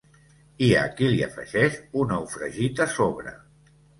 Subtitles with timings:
[0.67, 3.37] Hi ha qui li afegeix un ou fregit a sobre.